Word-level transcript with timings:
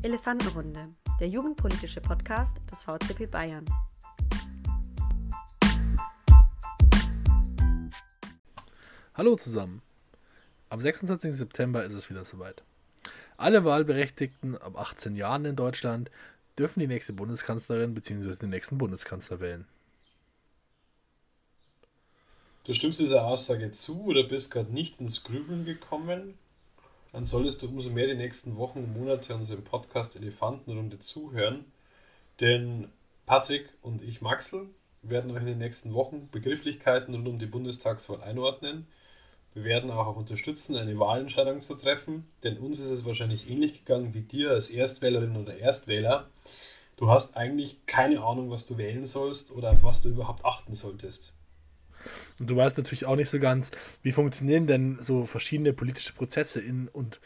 Elefantenrunde, 0.00 0.90
der 1.18 1.28
jugendpolitische 1.28 2.00
Podcast 2.00 2.56
des 2.70 2.82
VCP 2.82 3.26
Bayern. 3.26 3.64
Hallo 9.14 9.34
zusammen. 9.34 9.82
Am 10.70 10.80
26. 10.80 11.34
September 11.34 11.84
ist 11.84 11.94
es 11.94 12.08
wieder 12.08 12.24
soweit. 12.24 12.62
Alle 13.38 13.64
Wahlberechtigten 13.64 14.56
ab 14.56 14.78
18 14.78 15.16
Jahren 15.16 15.44
in 15.44 15.56
Deutschland 15.56 16.12
dürfen 16.56 16.78
die 16.78 16.86
nächste 16.86 17.12
Bundeskanzlerin 17.12 17.92
bzw. 17.94 18.36
den 18.36 18.50
nächsten 18.50 18.78
Bundeskanzler 18.78 19.40
wählen. 19.40 19.66
Du 22.62 22.72
stimmst 22.72 23.00
dieser 23.00 23.24
Aussage 23.24 23.72
zu 23.72 24.04
oder 24.04 24.22
bist 24.22 24.52
gerade 24.52 24.72
nicht 24.72 25.00
ins 25.00 25.24
Grübeln 25.24 25.64
gekommen? 25.64 26.38
Dann 27.18 27.26
solltest 27.26 27.60
du 27.64 27.66
umso 27.66 27.90
mehr 27.90 28.06
die 28.06 28.14
nächsten 28.14 28.56
Wochen 28.58 28.78
und 28.78 28.96
Monate 28.96 29.34
unserem 29.34 29.64
Podcast 29.64 30.14
Elefantenrunde 30.14 31.00
zuhören. 31.00 31.64
Denn 32.40 32.92
Patrick 33.26 33.68
und 33.82 34.04
ich, 34.04 34.20
Maxel, 34.20 34.68
werden 35.02 35.32
euch 35.32 35.40
in 35.40 35.46
den 35.46 35.58
nächsten 35.58 35.94
Wochen 35.94 36.28
Begrifflichkeiten 36.30 37.16
rund 37.16 37.26
um 37.26 37.40
die 37.40 37.46
Bundestagswahl 37.46 38.22
einordnen. 38.22 38.86
Wir 39.52 39.64
werden 39.64 39.90
auch 39.90 40.14
unterstützen, 40.14 40.76
eine 40.76 40.96
Wahlentscheidung 41.00 41.60
zu 41.60 41.74
treffen, 41.74 42.24
denn 42.44 42.56
uns 42.56 42.78
ist 42.78 42.90
es 42.90 43.04
wahrscheinlich 43.04 43.50
ähnlich 43.50 43.84
gegangen 43.84 44.14
wie 44.14 44.20
dir 44.20 44.52
als 44.52 44.70
Erstwählerin 44.70 45.36
oder 45.36 45.58
Erstwähler. 45.58 46.28
Du 46.98 47.10
hast 47.10 47.36
eigentlich 47.36 47.84
keine 47.86 48.22
Ahnung, 48.22 48.48
was 48.52 48.64
du 48.64 48.78
wählen 48.78 49.06
sollst 49.06 49.50
oder 49.50 49.72
auf 49.72 49.82
was 49.82 50.02
du 50.02 50.08
überhaupt 50.08 50.44
achten 50.44 50.76
solltest. 50.76 51.32
Und 52.40 52.48
du 52.48 52.56
weißt 52.56 52.76
natürlich 52.78 53.06
auch 53.06 53.16
nicht 53.16 53.30
so 53.30 53.38
ganz, 53.38 53.70
wie 54.02 54.12
funktionieren 54.12 54.66
denn 54.66 54.98
so 55.00 55.26
verschiedene 55.26 55.72
politische 55.72 56.12
Prozesse 56.12 56.60
in 56.60 56.88
und 56.88 57.20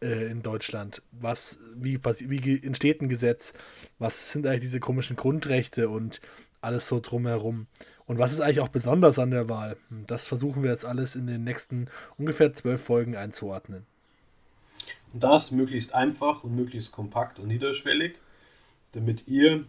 äh, 0.00 0.30
in 0.30 0.42
Deutschland. 0.42 1.02
Was, 1.12 1.58
wie, 1.74 1.98
wie 2.02 2.62
entsteht 2.62 3.00
ein 3.00 3.08
Gesetz? 3.08 3.54
Was 3.98 4.32
sind 4.32 4.46
eigentlich 4.46 4.60
diese 4.60 4.80
komischen 4.80 5.16
Grundrechte 5.16 5.88
und 5.88 6.20
alles 6.60 6.88
so 6.88 7.00
drumherum? 7.00 7.66
Und 8.06 8.18
was 8.18 8.32
ist 8.32 8.40
eigentlich 8.40 8.60
auch 8.60 8.68
besonders 8.68 9.18
an 9.18 9.30
der 9.30 9.48
Wahl? 9.48 9.76
Das 10.06 10.28
versuchen 10.28 10.62
wir 10.62 10.70
jetzt 10.70 10.84
alles 10.84 11.14
in 11.14 11.26
den 11.26 11.44
nächsten 11.44 11.88
ungefähr 12.16 12.52
zwölf 12.52 12.82
Folgen 12.82 13.16
einzuordnen. 13.16 13.86
Und 15.12 15.24
das 15.24 15.50
möglichst 15.50 15.94
einfach 15.94 16.44
und 16.44 16.54
möglichst 16.54 16.92
kompakt 16.92 17.38
und 17.38 17.48
niederschwellig, 17.48 18.14
damit 18.92 19.26
ihr 19.26 19.64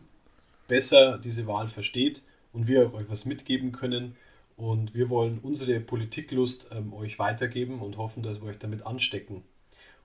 besser 0.67 1.17
diese 1.17 1.47
Wahl 1.47 1.67
versteht 1.67 2.22
und 2.53 2.67
wir 2.67 2.94
euch 2.94 3.09
was 3.09 3.25
mitgeben 3.25 3.72
können, 3.72 4.16
und 4.59 4.93
wir 4.93 5.09
wollen 5.09 5.39
unsere 5.39 5.79
Politiklust 5.79 6.67
ähm, 6.73 6.93
euch 6.93 7.17
weitergeben 7.17 7.79
und 7.79 7.95
hoffen, 7.95 8.23
dass 8.23 8.41
wir 8.41 8.49
euch 8.49 8.59
damit 8.59 8.85
anstecken. 8.85 9.43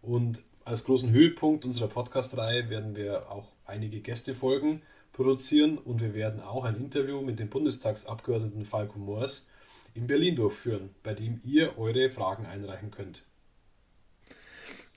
Und 0.00 0.41
als 0.64 0.84
großen 0.84 1.11
Höhepunkt 1.11 1.64
unserer 1.64 1.88
Podcast-Reihe 1.88 2.70
werden 2.70 2.94
wir 2.94 3.33
auch 3.33 3.48
einige 3.66 3.98
Gästefolgen 3.98 4.83
produzieren 5.12 5.77
und 5.77 6.00
wir 6.00 6.14
werden 6.14 6.41
auch 6.41 6.64
ein 6.64 6.77
Interview 6.77 7.20
mit 7.20 7.41
dem 7.41 7.48
Bundestagsabgeordneten 7.48 8.64
Falco 8.64 8.96
Moors 8.96 9.50
in 9.92 10.06
Berlin 10.06 10.36
durchführen, 10.36 10.91
bei 11.02 11.14
dem 11.14 11.41
ihr 11.44 11.77
eure 11.77 12.08
Fragen 12.08 12.46
einreichen 12.46 12.92
könnt. 12.92 13.24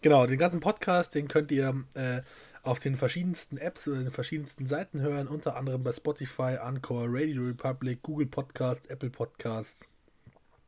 Genau, 0.03 0.27
den 0.27 0.37
ganzen 0.37 0.59
Podcast, 0.59 1.15
den 1.15 1.27
könnt 1.27 1.51
ihr 1.51 1.83
äh, 1.95 2.21
auf 2.67 2.79
den 2.79 2.95
verschiedensten 2.95 3.57
Apps 3.57 3.87
oder 3.87 3.99
den 3.99 4.11
verschiedensten 4.11 4.67
Seiten 4.67 4.99
hören, 5.01 5.27
unter 5.27 5.55
anderem 5.55 5.83
bei 5.83 5.93
Spotify, 5.93 6.57
Anchor, 6.61 7.05
Radio 7.07 7.43
Republic, 7.43 8.03
Google 8.03 8.27
Podcast, 8.27 8.87
Apple 8.89 9.09
Podcast. 9.09 9.75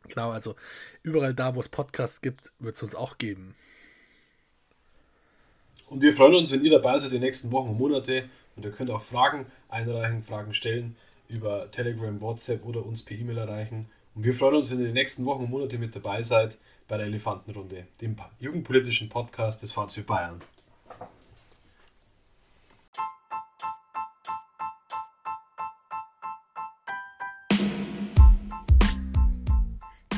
Genau, 0.08 0.31
also 0.31 0.55
überall 1.03 1.33
da, 1.33 1.55
wo 1.55 1.59
es 1.59 1.70
Podcasts 1.70 2.22
gibt, 2.22 2.52
wird 2.59 2.75
es 2.75 2.83
uns 2.83 2.95
auch 2.95 3.17
geben. 3.17 3.55
Und 5.88 6.02
wir 6.02 6.14
freuen 6.14 6.36
uns, 6.36 6.52
wenn 6.52 6.64
ihr 6.64 6.72
dabei 6.72 6.97
seid 7.00 7.11
die 7.11 7.20
nächsten 7.20 7.52
Wochen 7.52 7.70
und 7.70 7.77
Monate. 7.77 8.30
Und 8.55 8.65
ihr 8.65 8.71
könnt 8.71 8.92
auch 8.92 9.02
Fragen 9.02 9.45
einreichen, 9.70 10.23
Fragen 10.23 10.54
stellen 10.54 10.95
über 11.27 11.70
Telegram, 11.71 12.20
WhatsApp 12.21 12.65
oder 12.65 12.86
uns 12.86 13.04
per 13.04 13.17
E-Mail 13.17 13.38
erreichen. 13.38 13.89
Und 14.15 14.23
wir 14.23 14.33
freuen 14.33 14.55
uns, 14.55 14.71
wenn 14.71 14.80
ihr 14.80 14.88
die 14.88 14.93
nächsten 14.93 15.26
Wochen 15.26 15.43
und 15.43 15.49
Monate 15.49 15.77
mit 15.77 15.95
dabei 15.95 16.21
seid 16.23 16.58
bei 16.88 16.98
der 16.98 17.05
Elefantenrunde, 17.05 17.88
dem 18.02 18.15
jugendpolitischen 18.39 19.09
Podcast 19.09 19.61
des 19.61 19.71
VC 19.71 20.05
Bayern. 20.05 20.42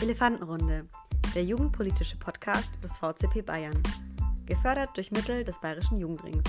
Elefantenrunde, 0.01 0.87
der 1.35 1.43
jugendpolitische 1.43 2.17
Podcast 2.17 2.71
des 2.83 2.97
VCP 2.97 3.43
Bayern. 3.45 3.83
Gefördert 4.47 4.89
durch 4.95 5.11
Mittel 5.11 5.43
des 5.43 5.59
Bayerischen 5.61 5.97
Jugendrings. 5.97 6.43